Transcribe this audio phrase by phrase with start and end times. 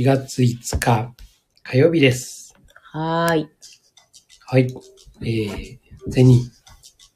[0.00, 1.12] 4月5日
[1.62, 2.54] 火曜日です。
[2.90, 3.48] はーい。
[4.46, 4.74] はい。
[5.20, 5.78] えー、
[6.08, 6.40] ゼニ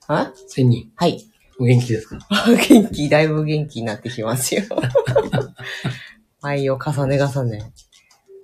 [0.06, 1.16] あー、ゼニはい。
[1.16, 2.18] ー、お元気ですか？
[2.68, 4.64] 元気、だいぶ元気になってきますよ。
[6.42, 7.72] 舞を重ね重ね。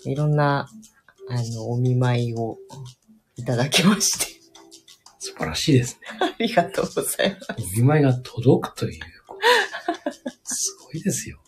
[0.07, 0.71] いろんな、
[1.29, 2.57] あの、お見舞いを
[3.37, 4.41] いただきまして。
[5.19, 6.19] 素晴らしいですね。
[6.19, 7.47] ありがとうございます。
[7.77, 9.01] お見舞いが届くという。
[10.45, 11.39] すごいですよ。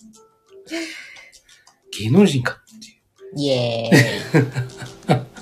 [1.98, 3.40] 芸能人かっていう。
[3.40, 5.22] イエーイ。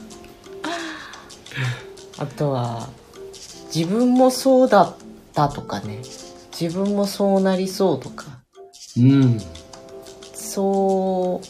[2.19, 2.89] あとは、
[3.75, 4.95] 自分もそうだっ
[5.33, 6.03] たとかね。
[6.61, 8.41] 自分もそうなりそうとか。
[8.99, 9.41] うん。
[10.35, 11.47] そう、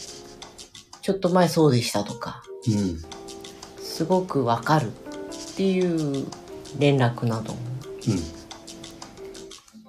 [1.03, 2.43] ちょっと前そうでしたとか。
[2.69, 3.03] うん。
[3.83, 6.27] すごくわかるっていう
[6.79, 7.59] 連絡なども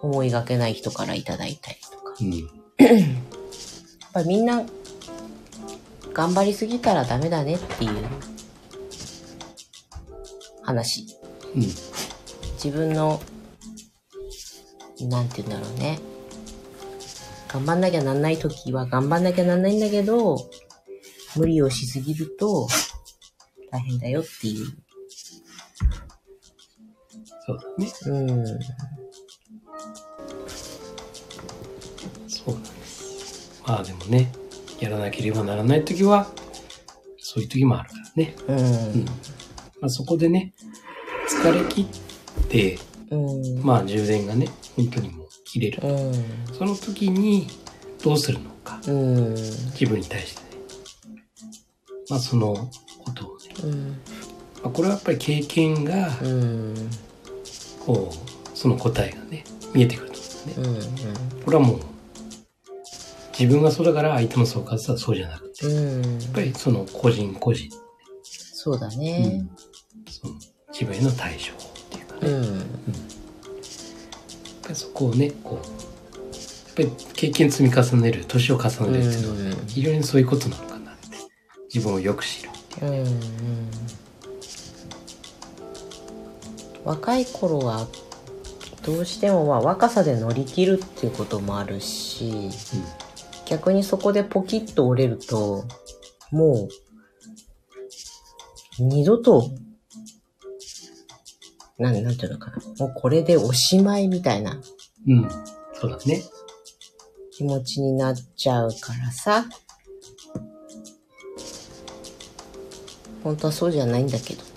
[0.02, 2.16] 思いがけない人からいただいたりとか。
[2.20, 2.28] うん。
[2.30, 3.00] うん。
[3.00, 4.64] やっぱりみんな
[6.14, 7.92] 頑張りすぎたらダメだねっていう
[10.64, 11.18] 話。
[11.56, 11.62] うん。
[11.62, 13.22] 自分の、
[15.02, 16.00] なんて言うんだろうね。
[17.48, 20.38] 頑張んなきゃなんない時は頑張んなきゃなんないんだけど、
[21.36, 22.68] 無理をしすぎると
[23.72, 24.68] 大変だよっていう。
[27.46, 27.92] そうだね。
[28.06, 28.46] うん。
[32.28, 33.62] そうなんです。
[33.66, 34.32] まあでもね、
[34.82, 36.28] やらなければならないときは、
[37.20, 38.36] そういう時もあるからね。
[38.48, 39.06] うん。
[39.80, 40.54] まあ、そこでね、
[41.30, 42.80] 疲れ切って、
[43.12, 43.64] うん。
[43.64, 45.88] まあ充電がね、本当にもう切れる。
[45.88, 46.56] うん。
[46.56, 47.48] その時に
[48.04, 49.36] どうするのか、うん。
[49.36, 50.64] 自分に対してね。
[52.10, 52.56] まあその
[53.04, 53.44] ことをね。
[53.64, 53.90] うん。
[53.92, 53.98] ま
[54.66, 56.76] あ、これはやっぱり経験が、うん。
[57.86, 59.44] こう、その答えがね、
[59.74, 60.20] 見えてくると
[60.62, 60.92] 思うんだね。
[61.36, 61.42] うん。
[61.44, 61.80] これはもう、
[63.42, 66.02] 自分がそうだから相手もそうかって言ったらそうじゃなくて、やうん。
[66.02, 67.70] っぱりその個人個人、
[68.24, 69.48] そうだね。
[70.08, 70.36] その
[70.72, 72.58] 自分への対処法っていうかね、うん。
[72.58, 72.64] やっ
[74.62, 76.32] ぱりそこをね、こう、や
[76.72, 81.08] っぱり経験積み重ねる、年を重ねるっていうのは、うん非常にそういうことなのかなって。
[81.74, 83.06] 自分をよく知るっていう。
[83.06, 83.70] うん。
[86.84, 87.88] 若い頃は、
[88.84, 92.50] どうしてもまあ若さで乗り切るっていうこともあるし、
[93.52, 95.66] 逆にそこでポキッと折れると、
[96.32, 96.70] も
[98.80, 99.52] う、二度と、
[101.78, 102.58] なん、なんていうのかな。
[102.80, 104.58] もうこれでおしまいみたいな
[105.06, 105.24] うん。
[105.24, 105.30] うん。
[105.74, 106.24] そうだね。
[107.34, 109.46] 気持ちになっちゃうからさ。
[113.22, 114.50] 本当はそうじゃないんだけどね。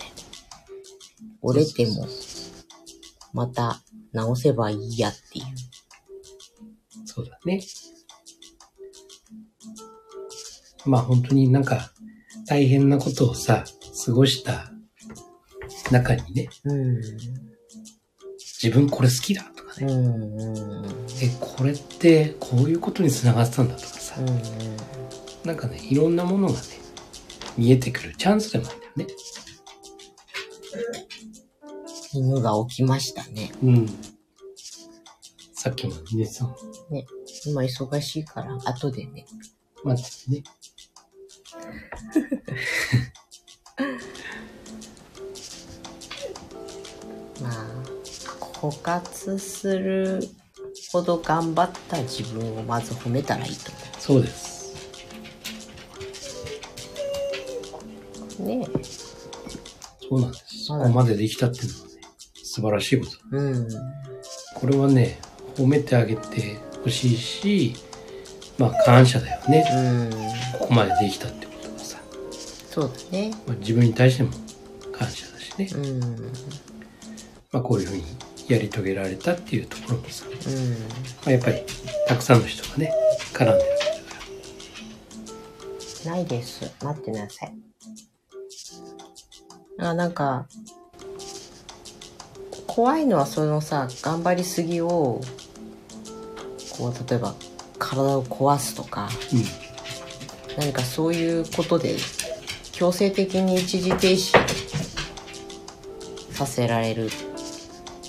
[1.42, 2.06] 折れても、
[3.32, 5.44] また直せばいいやっていう。
[7.06, 7.60] そうだね。
[10.86, 11.92] まあ本当になんか
[12.46, 13.64] 大変なことをさ、
[14.04, 14.70] 過ごした
[15.90, 17.00] 中にね、うん。
[18.62, 20.38] 自分これ好きだとかね、うん。
[20.38, 20.86] うん。
[21.22, 25.46] え、これってこういうことにつながってたんだとかさ、うん。
[25.46, 26.58] なんかね、いろんなものがね、
[27.56, 29.06] 見えてくるチャンスでもあるんだよね。
[32.12, 33.52] 犬が起きましたね。
[33.62, 33.88] うん。
[35.52, 36.46] さっきもね、そ
[36.90, 37.06] う、ね。
[37.46, 39.26] 今忙しいから、後でね。
[39.82, 40.02] まあね、
[47.42, 47.52] まあ、
[48.54, 50.20] 枯渇する
[50.92, 54.54] ほど頑張った自分をまず褒めたらいいとそうです。
[58.38, 58.46] 思う。
[58.46, 58.66] ね
[60.08, 60.64] そうなんです。
[60.66, 61.94] そはいこまでできたっていうのはね、
[62.42, 63.12] 素晴らしいこと。
[63.32, 63.68] うん。
[64.54, 65.18] これはね、
[65.56, 67.74] 褒めてあげてほしいし、
[68.58, 69.64] まあ感謝だよね。
[69.72, 70.58] うん。
[70.58, 71.53] ここまでできたってこと
[72.74, 73.30] そうだね。
[73.46, 74.30] まあ、自分に対しても
[74.90, 75.68] 感謝だしね。
[75.76, 76.00] うん。
[77.52, 78.02] まあこういうふうに
[78.48, 80.76] やり遂げられたっていうところもさ、まうん。
[81.28, 81.62] あ、やっぱり
[82.08, 82.92] たくさんの人がね、
[83.32, 83.70] 絡んでるわけだか
[86.04, 86.10] ら。
[86.16, 86.64] ないです。
[86.82, 87.54] 待ってなさい。
[89.78, 90.48] あ、なんか、
[92.66, 95.20] 怖いのはそのさ、頑張りすぎを、
[96.76, 97.36] こう、例えば、
[97.78, 99.08] 体を壊すとか、
[100.58, 101.94] 何かそういうことで、
[102.74, 104.36] 強制的に一時停止
[106.32, 107.08] させられる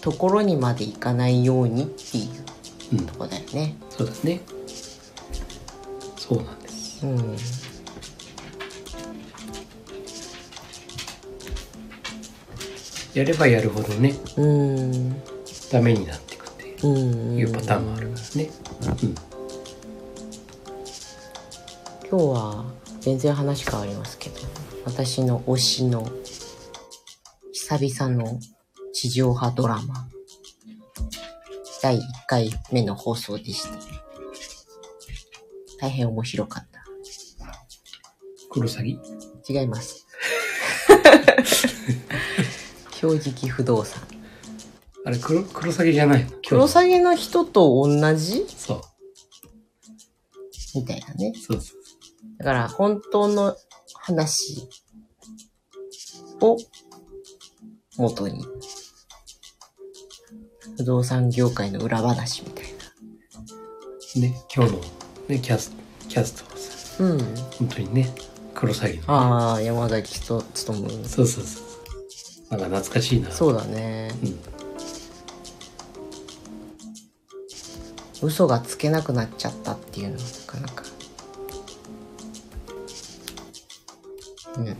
[0.01, 2.45] ところにまでいかないようにっていう
[2.93, 2.99] うん。
[2.99, 3.13] うんと。
[3.19, 3.75] こだよね。
[3.91, 4.41] そうだね。
[6.17, 7.05] そうなんです。
[7.05, 7.35] うん。
[13.13, 15.21] やればやるほどね、うん。
[15.71, 17.37] ダメになっていくってうん。
[17.37, 18.49] いうパターンもあるからね。
[18.81, 19.15] うん。
[22.09, 24.37] 今日は全然話変わりますけど、
[24.83, 26.09] 私の推しの
[27.53, 28.39] 久々の
[28.93, 30.07] 地上波ドラマ、
[31.83, 33.69] 第1回目の放送でした。
[35.79, 36.83] 大変面白かった。
[38.49, 38.97] クロサギ
[39.47, 40.07] 違います。
[42.99, 44.01] 正直不動産。
[45.05, 48.47] あれ、クロ、クロサギじゃないのクロサギの人と同じ？
[48.57, 48.81] そう。
[50.73, 51.33] みたいなね。
[51.35, 51.84] そうそう。
[52.45, 53.55] だから、本当の
[53.95, 54.69] 話
[56.41, 56.57] を
[57.97, 58.45] 元に、
[60.77, 62.65] 不動産業界の裏話みたい
[64.21, 64.81] ね、今日の
[65.27, 65.77] ね、キャスト、
[66.07, 67.09] キャストはさ、な。
[67.09, 67.19] うん。
[67.57, 68.13] 本当にね、
[68.53, 69.05] クロサギの、ね。
[69.07, 70.89] ああ、山崎と勤む。
[71.03, 71.63] そうそうそう。
[72.51, 73.31] なんか懐かしいな。
[73.31, 74.11] そうだね。
[78.21, 78.27] うん。
[78.27, 80.83] 嘘がつけなくなっちゃったっていうのはなかなか。
[84.57, 84.77] うん。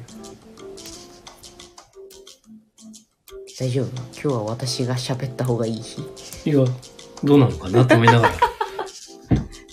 [3.58, 3.88] 大丈夫？
[4.14, 6.02] 今日は私が喋った方がいい日
[6.46, 6.66] いや、
[7.24, 8.34] どうなのかなと思いながら。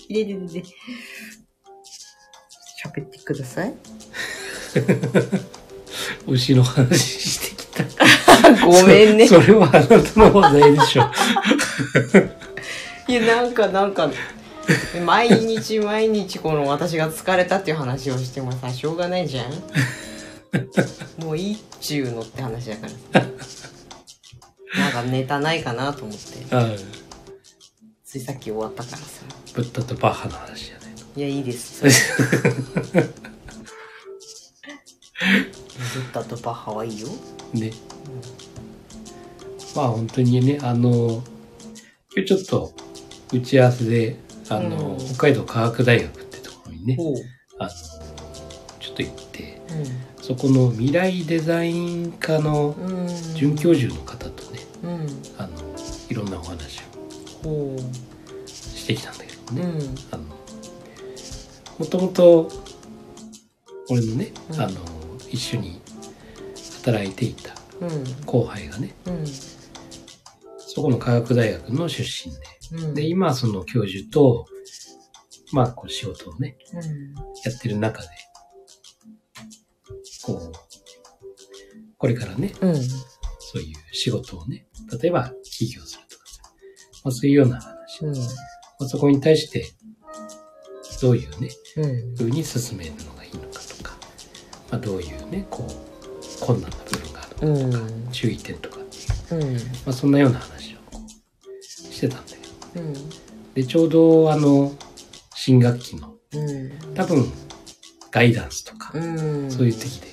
[0.07, 0.63] 入れれれれ。
[2.83, 3.73] 喋ってください。
[6.27, 7.83] 牛の話してきた。
[8.65, 9.27] ごめんね。
[9.27, 11.03] それはあなたの話題でしょ。
[13.07, 14.09] いや、なんか、なんか、
[15.05, 19.51] 毎日毎日この私が疲れたっていう話をしてもさ、しょうがないじゃん。
[21.23, 22.97] もういいっちゅうのって話だからさ。
[24.75, 26.21] なんかネタないかなと思って。
[28.03, 29.23] ついさっき終わったからさ。
[29.53, 30.97] ブッダとバッハの話じゃないの。
[31.15, 31.83] いや、いいです。
[31.83, 31.89] ブ
[35.99, 37.07] ッダとバッハはいいよ。
[37.53, 37.71] ね。
[39.75, 41.23] まあ本当にね、あの、
[42.15, 42.73] 今日ちょっと
[43.31, 44.17] 打ち合わせで、
[44.49, 46.97] あの、うん北海道科学大学ってところにね。
[47.59, 47.69] あの、
[48.79, 49.61] ちょっと行って、
[50.19, 52.75] うそこの未来デザイン科の。
[53.35, 54.91] 准教授の方とね、うん。
[55.37, 55.49] あの、
[56.09, 56.83] いろんなお話を
[57.43, 57.77] ほ
[58.47, 59.55] してきたんだけどう。
[59.55, 59.95] ね、うん。
[60.11, 60.23] あの、
[61.79, 62.51] もともと、
[63.89, 64.73] 俺のね、うんあの、
[65.29, 65.81] 一緒に
[66.83, 68.03] 働いていたうん。
[68.25, 69.25] 後輩がね、うん。
[70.75, 72.93] そこの科学大学の出身で、うん。
[72.95, 74.47] で、今はその教授と、
[75.51, 77.13] まあ、こう仕事をね、うん。
[77.13, 78.07] やってる中で、
[80.25, 80.51] こう、
[81.95, 82.75] これからね、うん。
[82.75, 84.65] そういう仕事をね、
[84.99, 86.41] 例えば起業するとかさ、
[87.03, 88.15] まあそういうような話、うん。
[88.15, 88.21] ま
[88.81, 89.67] あ、そこに対して、
[91.03, 92.15] どういうね、うん。
[92.17, 93.95] 風に進めるのがいいのかとか、
[94.71, 99.55] まあどういうね、こう、困難な部分があるのかとか、うん注意点とかっていう、うん。
[99.55, 100.62] まあそんなような話
[101.93, 102.31] してたんだ
[102.73, 102.93] けど、うん。
[103.53, 104.73] で、ちょうどあの、
[105.35, 106.93] 新学期の、うん。
[106.95, 107.31] 多分、
[108.11, 109.51] ガイダンスとか、うん。
[109.51, 110.07] そういう時で、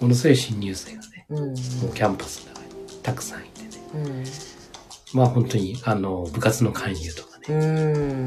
[0.00, 1.38] ものすごい新入生がね、うん。
[1.38, 1.52] も
[1.90, 2.68] うキャンパスの中に
[3.02, 4.24] たくさんいてね、うん。
[5.14, 8.26] まあ本当に、あの、部活の勧誘とかね、うん。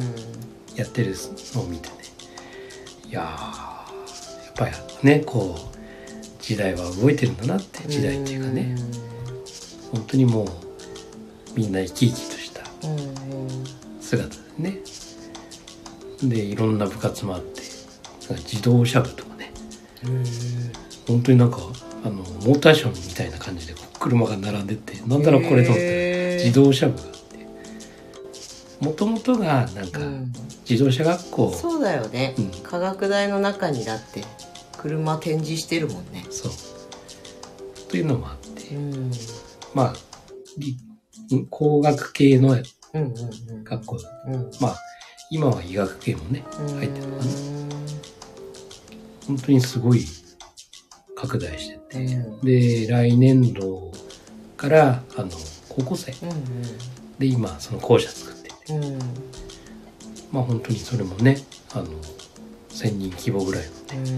[0.76, 1.14] やってる
[1.54, 1.96] のを見てね、
[3.08, 8.76] いやー、やっぱりね、こう、時代は動いてるんだなって、時代っていうかね、
[9.92, 10.48] 本当にもう、
[11.56, 12.41] みんな生き生きと。
[14.00, 14.80] 姿でね、
[16.24, 17.62] で、いろんな部活もあって、
[18.30, 19.52] 自動車部とかね、
[20.06, 20.24] うん。
[21.08, 21.58] 本当になんか、
[22.04, 30.34] あの、モーターションみたいな感じで車が並んでって、なんだろうこれと思って、自動車部があって、もともとがなんか、うん
[30.70, 32.52] 自動車学校、そうだよねうん。
[32.64, 34.24] 科学大の中にだって
[34.78, 36.26] 車展示してるもんね。
[36.30, 36.52] そう。
[37.90, 39.12] というのもあって、うん。
[39.74, 39.94] まあ、
[40.58, 40.78] 理
[41.50, 42.58] 工学系の
[43.64, 43.98] 学校、
[44.28, 44.34] うん。
[44.34, 44.52] うん。
[44.60, 44.76] まあ、
[45.30, 46.76] 今は医学系もね、うん。
[46.76, 47.32] 入ってるのかな。
[49.28, 50.04] 本当にすごい
[51.16, 52.42] 拡大してて、うん。
[52.42, 53.92] で、来年度
[54.58, 55.30] から、あの、
[55.70, 56.12] 高校生。
[56.28, 58.56] うんで今、その校舎作ってて。
[60.32, 61.38] まあ本当にそれもね、
[61.72, 61.86] あの、
[62.70, 63.64] 1000人規模ぐらい
[63.96, 64.12] のね、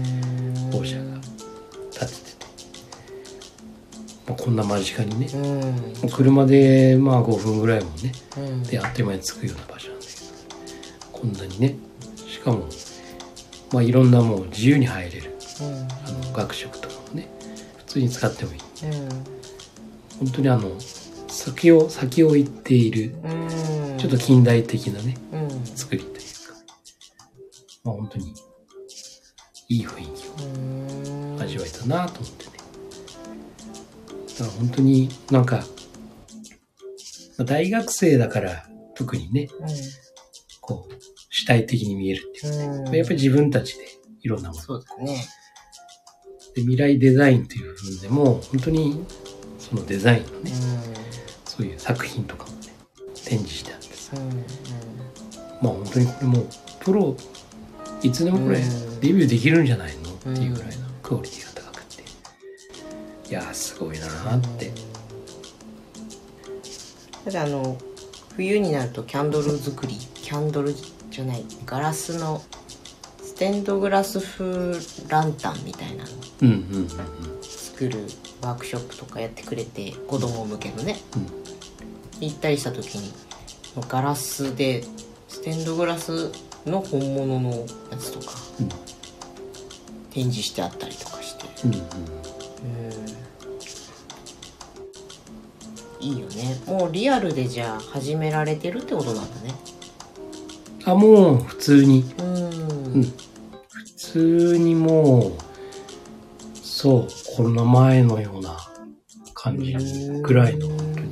[0.64, 0.78] うん。
[0.80, 1.20] 校舎が
[1.92, 2.33] 建ててて、
[4.26, 5.26] まあ、こんな間近にね、
[6.02, 6.10] うん。
[6.10, 8.62] 車でまあ5分ぐらいもね、うん。
[8.62, 10.18] であっという間に着くような場所なんだけど、
[11.12, 11.76] こんなにね、
[12.26, 12.66] しかも、
[13.72, 15.88] まあいろんなもう自由に入れる、うん。
[16.06, 17.28] あの、学食とかもね、
[17.78, 18.60] 普通に使ってもいい。
[18.60, 19.08] うん。
[20.20, 20.70] 本当にあの、
[21.28, 23.98] 先を、先を行っている、うん。
[23.98, 25.66] ちょっと近代的なね、うん。
[25.66, 26.54] 作りというか、
[27.84, 28.32] まあ本当に
[29.68, 31.36] いい雰囲気うん。
[31.36, 32.53] を味わえたなと思ってね。
[34.42, 35.64] 本当になんか、
[37.38, 39.48] まあ大学生だから特にね、
[40.60, 40.94] こう、
[41.30, 42.96] 主体的に見えるっていうか、うん。
[42.96, 43.84] やっぱり自分たちで
[44.22, 44.60] いろんなもの。
[44.60, 45.24] そうだね。
[46.54, 49.04] で未来デザインという部分でも、本当に
[49.58, 52.68] そのデザインのね、うそういう作品とかもね、
[53.24, 54.20] 展示してあってさ、ん。
[54.20, 54.28] うん。
[55.60, 56.48] まあ本当にこれもう、
[56.80, 57.16] プロ、
[58.02, 61.53] いつでもこれうんデビューできるんじゃないのっていうぐらいのクオリティが
[63.34, 64.72] やー、すごいなーって。
[67.24, 67.76] ただあの
[68.36, 70.74] 冬になるとキャンドル作りキャンドル
[71.10, 72.42] じゃないガラスの
[73.22, 74.74] ステンドグラス風
[75.08, 76.10] ランタンみたいなの。
[77.42, 78.06] 作る
[78.42, 81.26] ワークショップとかやってくれて子供向けのねうん
[82.20, 83.12] 行ったりした時に
[83.88, 84.84] ガラスで
[85.28, 86.30] ステンドグラス
[86.66, 87.50] の本物の
[87.90, 88.68] やつとかうん
[90.10, 91.46] 展示してあったりとかして。
[91.64, 93.23] うん
[96.04, 99.54] いいよねもうリアルでじゃあ始められてるってことなんだね
[100.86, 102.04] あ、もう普通に。
[102.18, 103.02] うんうん。
[103.02, 103.12] 普
[103.96, 105.32] 通にもう、
[106.54, 108.58] そう、コロナ前のような
[109.32, 109.72] 感じ
[110.22, 111.10] ぐらいの、本当に。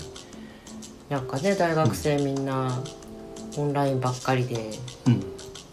[1.08, 2.82] なんかね大学生みんな
[3.58, 4.70] オンラインばっかりで
[5.06, 5.22] うん。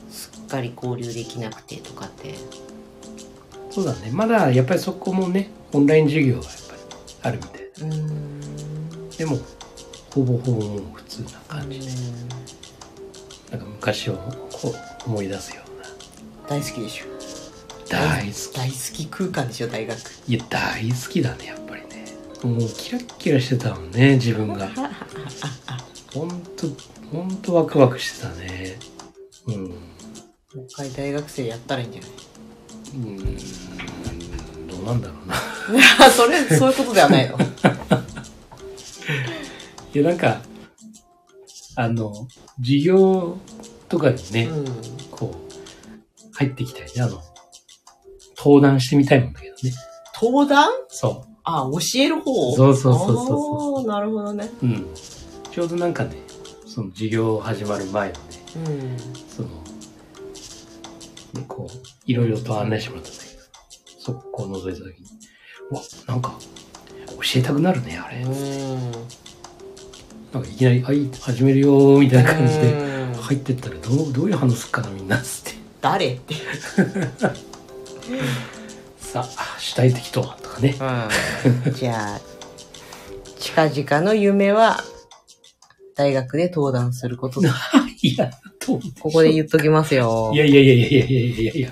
[0.09, 2.35] すっかり交流できなくてとかって
[3.69, 4.11] そうだね。
[4.11, 6.81] まだやっぱりそこもね、オンライン授業はやっぱり
[7.21, 7.58] あるみたいうん
[9.19, 9.37] でも、
[10.11, 11.87] ほぼほぼもう普通な感じで、
[13.51, 14.73] なんか昔をこ
[15.05, 16.47] う思い出すような。
[16.47, 17.05] 大好きでしょ
[17.89, 18.55] 大好き。
[18.55, 22.05] 大好き空間でしょ大学いや、大好きだね、やっぱりね。
[22.43, 24.69] もうキラッキラしてたもんね、自分が。
[26.13, 26.67] ほんと、
[27.11, 28.79] ほんとワクワクしてたね。
[29.47, 29.63] うん。
[29.65, 29.73] も
[30.55, 33.33] う一回大学生やったらいいんじゃなうー
[34.63, 35.35] ん、どうなんだろうな。
[35.77, 35.81] い
[36.15, 37.37] それそういうことではないの
[39.93, 40.41] いや、なんか、
[41.75, 42.27] あの、
[42.57, 43.37] 授業
[43.87, 44.65] とかにね、うん
[45.09, 47.21] こう、入ってきたりね、あの、
[48.37, 49.73] 登壇してみたいもんだけどね。
[50.21, 50.69] 登壇？
[50.89, 52.55] そあ教える方？
[52.55, 54.65] そうそうそうそうなるほどねう。
[54.65, 54.87] うん。
[55.51, 56.17] ちょうどなんかね、
[56.67, 58.21] その授業始まる前のね、
[58.55, 59.49] うんその、
[61.33, 63.41] ね、こう、いろいろと案内してもらったんだけど、
[63.99, 65.07] そこを覗いたときに、
[65.71, 66.37] うわ、なんか、
[67.07, 68.21] 教えたくなるね、あれ。
[68.21, 68.91] うん
[70.33, 71.09] なんかいきなり「はい。
[71.19, 72.75] 始めるよ」みたいな感じで
[73.21, 75.59] 入ってったらどうどういう反応するかなみんなっつって。
[75.81, 76.07] 誰？
[76.07, 76.35] っ て
[78.99, 80.37] さあ主体的とは？
[80.41, 80.75] とかね、
[81.65, 82.21] うん、じゃあ
[83.39, 84.83] 近々の夢は
[85.95, 87.41] 大学で登壇すること。
[87.41, 87.55] だ
[88.01, 88.29] いや
[88.65, 88.79] こ
[89.11, 90.31] こで言っときますよ。
[90.33, 91.71] いやいやいやいやいやいやいや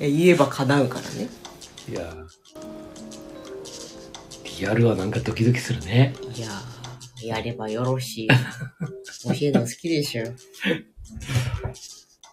[0.00, 1.28] 言えば叶うからね。
[1.90, 2.14] いや
[4.58, 6.14] リアルはなんかドキドキするね。
[6.34, 8.34] いやーやればよろしい教
[9.40, 10.24] えるの好きでしょ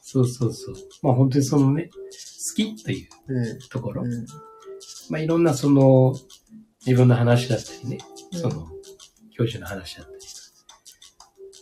[0.01, 0.75] そうそうそう。
[1.01, 4.03] まあ本当にそのね、好きといううんところ。
[4.03, 4.25] うん
[5.09, 6.13] まあいろんなその、
[6.85, 7.97] 自分の話だったりね、
[8.33, 8.67] うんその、
[9.35, 10.11] 教授の話だった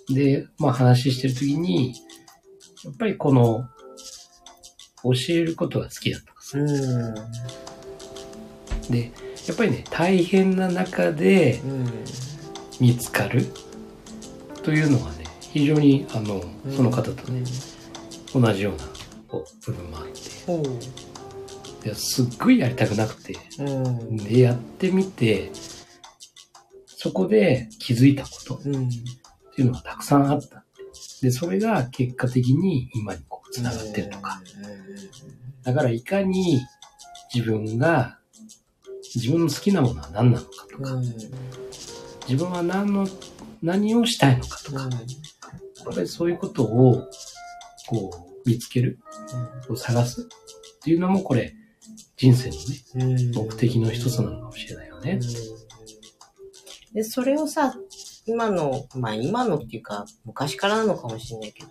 [0.09, 0.15] り。
[0.15, 1.93] で、まあ話してるときに、
[2.83, 3.67] やっぱりこの、
[5.03, 6.59] 教えることが好きだとかさ。
[6.59, 7.15] うん
[8.91, 9.11] で、
[9.49, 11.89] やっぱりね、大変な中でうん。
[12.79, 13.47] 見つかる
[14.61, 16.41] というのがね、非常に、あの、
[16.71, 17.43] その方とね、
[18.31, 18.83] 同じような
[19.65, 20.05] 部分もあっ
[21.81, 23.35] て、すっごいやりたくなくて、
[24.11, 25.49] で、やってみて、
[26.85, 28.87] そこで気づいたことっうん。
[28.89, 28.95] て
[29.63, 30.63] いうのがたくさんあった。
[31.23, 34.43] で、それが結果的に今にこう繋がってるとか。
[35.63, 36.61] だからいかに
[37.33, 38.18] 自分が、
[39.15, 40.95] 自分の好きなものは何なのかとか、
[42.27, 43.07] 自分は何の、
[43.61, 47.07] 何をしたいのかとか、やっぱりそういうことを、
[47.87, 48.11] こ
[48.45, 48.99] う、見つける、
[49.75, 50.21] 探す。
[50.21, 50.25] っ
[50.81, 51.55] ていうのもこれ、
[52.17, 52.55] 人生の
[53.05, 55.19] ね、目的の一つなのかもしれないよね。
[56.93, 57.75] で、それをさ、
[58.25, 61.69] 今の、まあ今のっていうか、昔からなのかもしれないけど、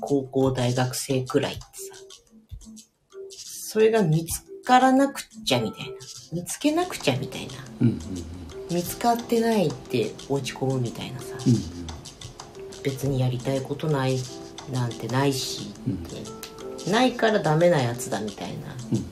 [0.00, 1.94] 高校、大学生くらいってさ、
[3.28, 5.96] それが見つからなくちゃみたいな。
[6.32, 7.54] 見つけなくちゃみたいな。
[7.80, 8.00] うんうん
[8.72, 11.54] 見つかってないって落ち込むみたいなさ、うん。
[11.54, 11.60] うん
[12.84, 14.16] 別にやりたいことない
[14.72, 15.96] なんてないしうんっ
[16.84, 19.04] て、ないからダメなやつだみたいなうん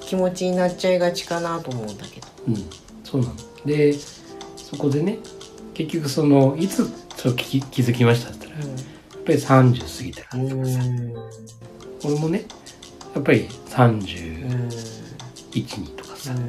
[0.00, 2.28] 気持ちになっちゃいがちかなと思うんだけど。
[2.46, 2.56] うん、
[3.02, 3.34] そうなの。
[3.66, 5.18] で、そこでね、
[5.74, 9.38] 結局その、いつそう気気づきましたって言ったら、やっぱり
[9.72, 10.64] 30過ぎたら、うん。
[10.64, 11.14] うん。
[12.04, 12.44] 俺もね、
[13.14, 14.68] やっぱりう31、ん。
[15.52, 16.40] 2とかさ、やっ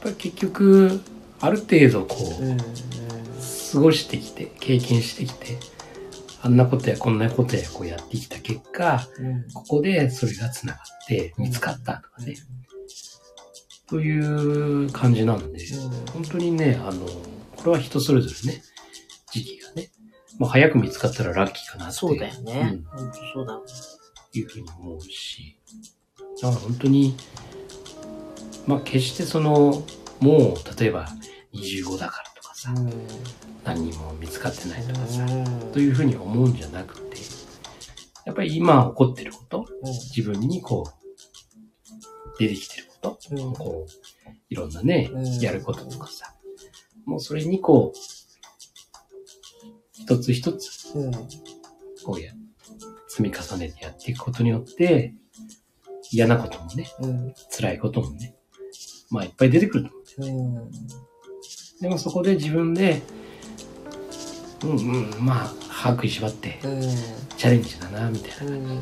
[0.00, 1.00] ぱり結局、
[1.40, 2.56] ある程度こう、うん。
[2.58, 5.58] 過ごしてきて、経験してきて、
[6.42, 9.44] あんなことやこんなことやこうやってきた結果、うん。
[9.52, 12.34] ここでそれが繋がって見つかったとかね、
[13.88, 14.18] とい
[14.86, 15.58] う感じなので、
[16.12, 17.06] 本当にね、あの、
[17.56, 18.62] これは人それぞれね、
[19.32, 19.90] 時期がね、
[20.38, 21.94] まあ早く見つかったらラッキーかなって。
[21.94, 22.78] そうだよね。
[22.96, 23.60] うんそうだ。
[24.34, 25.56] いうふうに思うし、
[26.40, 27.16] だから本当に、
[28.66, 29.84] まあ決してその、
[30.20, 31.08] もう例えば
[31.52, 32.92] 25だからとかさ、うん。
[33.64, 37.18] 何にも見つかってないとかさ、うんというふうに思うんじゃなくて、
[38.24, 39.66] やっぱり今起こってること、
[40.14, 46.34] 自分にこう、出てきてること、うんこう、いろんなねうん、やることとかさ、
[47.06, 47.98] もうそれにこう、
[49.92, 51.12] 一つ一つ、うん。
[52.04, 52.32] こうや、
[53.14, 55.14] 積み重ねてやっていくことによって、
[56.10, 57.34] 嫌なこともね、うん。
[57.48, 58.34] 辛いこともね、
[59.08, 59.90] まあいっぱい出てくると
[60.26, 60.62] 思う。
[60.62, 60.70] うん。
[61.80, 63.02] でもそこで自分で、
[64.64, 66.80] うんうん、まあ、歯食いしばって、うん。
[67.36, 68.52] チャレンジだな、みたいな。
[68.52, 68.80] うん。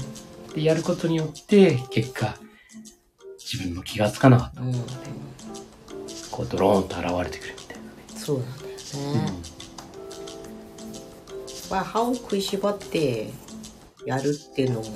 [0.55, 2.39] で、やることによって、結果、
[3.39, 4.62] 自分の気がつかなかった。
[4.62, 4.73] うん。
[6.31, 7.79] こう、ドローンと現れてくるみたい
[8.19, 8.71] そうなんだよ
[9.15, 9.27] なね。
[9.27, 9.33] ね。
[11.71, 13.31] まあ、歯を食いしばって
[14.06, 14.87] やるっていうのも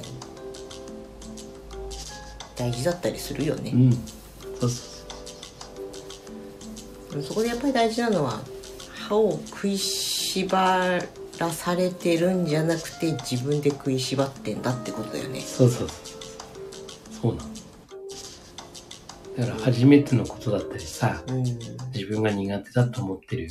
[2.56, 3.76] 大事だったりするよねう。
[3.76, 3.80] ん。
[3.82, 3.92] うん。
[4.60, 4.96] そうそ
[7.22, 8.40] そこでやっぱり大事なのは
[9.08, 10.98] 歯を食いしば
[11.38, 15.42] らされてるんじゃなくて自分で食いしばってんだってことだよねう。。
[15.42, 16.16] そうそうそう。
[17.22, 17.48] そうなの。
[19.38, 21.42] だから、初めてのことだったりさ、うん。
[21.94, 23.48] 自分が苦手だと思ってる、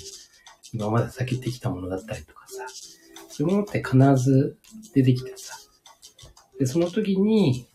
[0.73, 2.33] 今まで避けてきたものだったりと
[3.37, 4.55] そういうものって必ず
[4.93, 5.57] 出てきてさ、
[6.57, 7.67] で、その時に、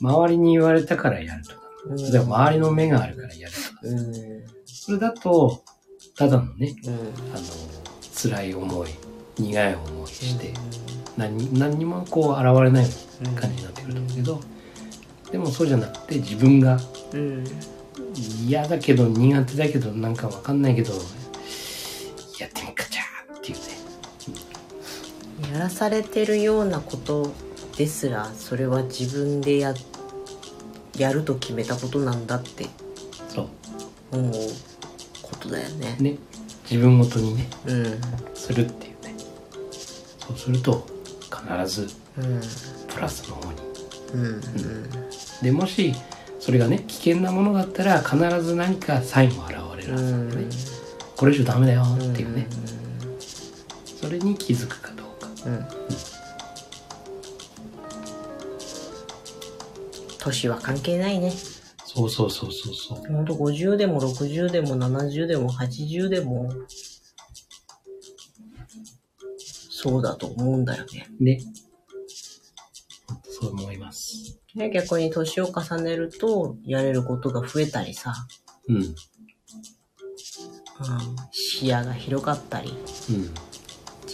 [0.00, 1.56] 周りに言われたからやるとか、
[1.88, 4.14] うん例えば周りの目があるからやるとか、うん。
[4.64, 5.62] それだと、
[6.16, 6.94] ただのね、うん。
[6.94, 7.44] あの、
[8.14, 8.88] 辛い思い、
[9.38, 10.54] 苦い思いして、
[11.18, 12.86] 何何にもこう現れない
[13.38, 14.40] 感じになってくると思うけど、
[15.32, 16.80] でもそうじゃなくて自分が
[17.12, 17.44] うん。
[18.46, 20.92] 嫌だけど苦手だけどなんかわかんないけど
[25.56, 27.32] やらされてるようなこと
[27.78, 29.72] ですらそれは自分でや
[30.98, 32.66] やると決めたことなんだって
[33.26, 33.48] そう。
[34.12, 34.32] 思う
[35.22, 35.96] ことだよね。
[35.98, 36.18] ね。
[36.70, 37.48] 自分ごとにね。
[37.66, 38.00] うん。
[38.34, 39.14] するっていうね。
[40.18, 40.86] そうすると
[41.22, 41.88] 必ず
[42.18, 42.40] うん。
[42.94, 43.58] プラスの方に。
[44.12, 44.40] うん。
[45.40, 45.94] でもし
[46.38, 50.44] それがね危険なものだったら必ず何かサインも現れるはずなんでね、
[51.16, 52.46] これ以上ダメだよっていうね、
[54.02, 54.90] それに気づくか。
[54.95, 54.95] ど
[55.46, 55.54] うん。
[55.54, 55.66] うん。
[60.18, 61.32] 年は関係ないね。
[61.84, 66.52] そうそうそうそうそうほんと50でも60でも70でも80でも
[69.70, 71.06] そうだと思うんだよね。
[71.20, 71.40] ね
[73.22, 78.14] そう思いますね逆に年を重ねるとやれることが増えたりさ、
[78.68, 78.94] うんうん、
[81.30, 82.74] 視野が広がったり
[83.10, 83.34] うん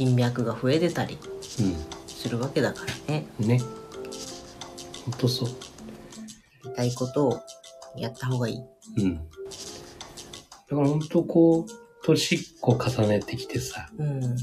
[0.05, 3.61] 人脈が増えてたりうするわけだからねんね
[5.05, 5.55] ほんとそうや
[6.71, 7.41] りたいことを
[7.97, 8.59] やった方がいい。
[8.99, 9.17] うん。
[9.17, 9.23] だ
[10.77, 14.37] から本当こう、年こう重ねてきてさ、うん。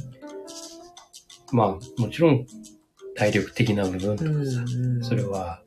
[1.51, 2.45] まあもちろん
[3.15, 5.61] 体力的な部分とかさ、うんそれは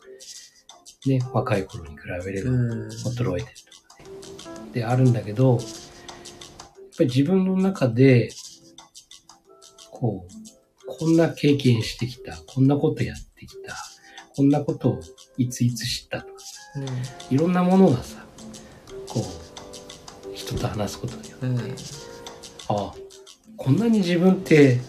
[1.06, 2.88] ね、若い頃に比べればうん。
[2.88, 4.70] 衰えてるとかね。
[4.72, 8.30] で、あるんだけど、やっぱり自分の中で、
[10.02, 13.76] こう、こんな経験してきた、こんなことやってきた、
[14.34, 15.00] こんなことを
[15.38, 16.46] いついつ知ったとかさ、
[17.30, 18.24] いろんなものがさ、
[19.06, 21.58] こう、人と話すことによって、うん。
[21.60, 21.64] あ
[22.68, 22.94] あ、
[23.56, 24.80] こんなに自分って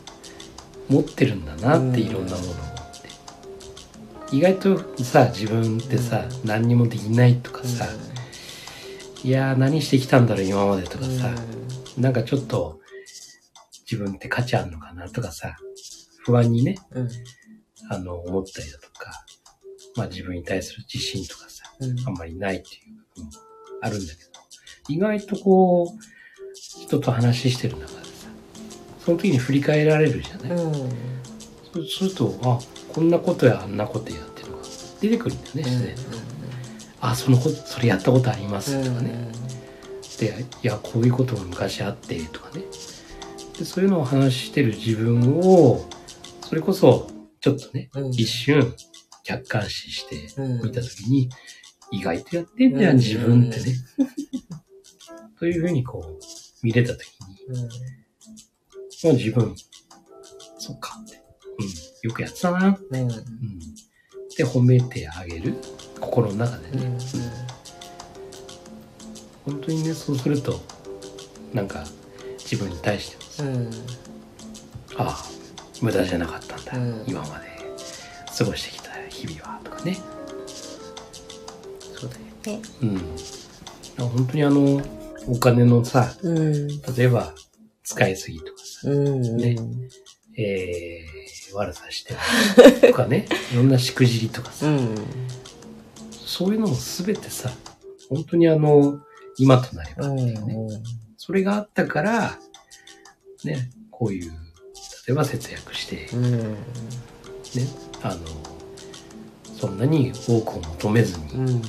[0.90, 2.08] 持ってるんだなってうん。
[2.08, 2.66] いろんなものを持っ
[4.32, 4.36] て。
[4.36, 7.86] 意外とさ、自分ってさ、何にもできないとかさ、
[9.24, 11.30] いやー何してきたんだろう今までとかさ、
[12.00, 12.82] なんかちょっと
[13.94, 15.56] 自分って価値あるのかなとかさ、
[16.26, 17.10] 不安にね、うん。
[17.90, 19.26] あの、思ったりだとか、
[19.96, 22.00] まあ自分に対する自信とかさ、うん。
[22.08, 23.32] あんまりないっていう部分も
[23.82, 24.30] あるんだけど、
[24.90, 26.00] 意外とこう、
[26.56, 28.02] 人と話してる中でさ、
[29.06, 30.74] その時に振り返られるじゃない、うん。
[30.74, 32.60] そうすると、あ、
[32.92, 34.64] こんなことやあんなことやっていうのが
[35.02, 36.02] 出てくるんだよね、自然と。
[37.02, 39.28] あ、そのこと、それやったことありますとかね。
[40.20, 42.64] で、いや、こういうことが昔あって、とかね。
[43.58, 45.86] で、そういうのを話してる自分を、
[46.42, 48.12] それこそ、ちょっとね、うん。
[48.12, 48.74] 一瞬、
[49.24, 51.30] 客観視してうん見たときに、
[51.92, 53.76] 意外とやってんじゃうんん、自分ってね。
[55.40, 56.20] というふうにこう、
[56.64, 57.70] 見れたときに、うん。
[59.04, 59.56] まあ自分、
[60.58, 61.22] そうかって。
[61.60, 62.10] うん。
[62.10, 62.80] よくやってたな。
[62.90, 63.02] うん。
[63.02, 63.10] うん。
[63.10, 65.56] で、褒めてあげる。
[66.00, 66.86] 心の中でね。
[66.86, 66.98] うん。
[69.46, 70.62] 本当にね、そうすると、
[71.54, 71.86] なんか、
[72.40, 73.23] 自分に対して。
[74.98, 75.26] ああ、
[75.82, 76.78] 無駄じゃなかったんだ。
[76.78, 77.54] うん今まで
[78.38, 79.98] 過ごしてきた日々は、とかね。
[81.96, 82.62] そうだよね。
[82.82, 84.08] うん。
[84.10, 84.82] 本当にあの、
[85.28, 86.68] お金のさ、うん。
[86.68, 87.34] 例えば、
[87.84, 89.38] 使いすぎとかさ、うん。
[89.38, 89.56] ね
[90.36, 92.16] えー、悪さして
[92.88, 94.96] とかね、いろんなしくじりとかさ、うん。
[96.26, 97.52] そういうのもすべてさ、
[98.10, 99.00] 本当にあの、
[99.38, 100.84] 今となればうっていうね、ん。
[101.18, 102.40] それがあったから、
[103.44, 104.32] ね、こういう、
[105.08, 106.32] 例えば節約して、うん。
[106.54, 106.58] ね、
[108.02, 108.22] あの、
[109.60, 111.62] そんなに多くを求めずに、うん。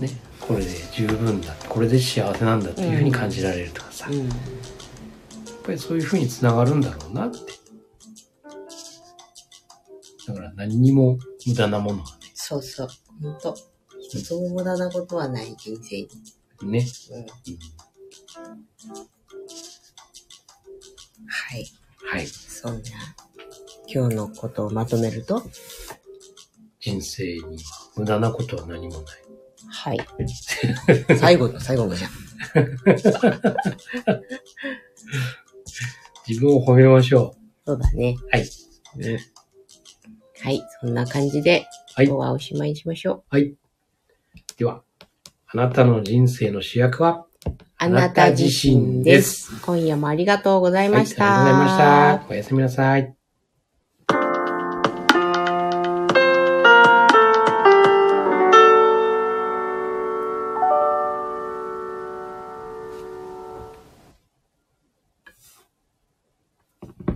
[0.00, 4.28] ね、これで十分だ、これで幸せなんだっていうふうに感じられるとかさ、やっうん。
[5.64, 7.38] ぱりそういうふうにつながるんだろうなって。
[10.26, 12.88] だから何にも無駄なものはそうそう。
[13.22, 13.56] ほんと。
[14.00, 16.08] 一つも無駄なことはない人生に。
[16.62, 17.26] ね、ね、うん。
[21.30, 21.66] うんはい。
[22.10, 22.26] はい。
[22.26, 22.80] そんな、
[23.86, 25.42] 今日のことをまとめると、
[26.80, 27.50] 人生には
[27.96, 29.04] 無駄なことは何もない。
[29.68, 29.98] はい。
[31.16, 32.10] 最後の最後のじゃん。
[36.26, 38.16] 自分を褒めましょそうだね。
[38.20, 38.28] う。
[38.30, 38.48] はい。
[38.96, 39.18] うん。
[40.42, 40.62] はい。
[40.80, 43.34] そんな感じで、はい今日はおしまいにしましょう。
[43.34, 43.54] はい。
[44.56, 44.82] では、
[45.46, 47.26] あなたの人生の主役は？
[47.82, 49.58] あなた自身です。
[49.62, 51.24] 今夜もありがとうございました。
[51.24, 52.34] はい、ありがとうございました。
[52.34, 53.19] おやすみなさい。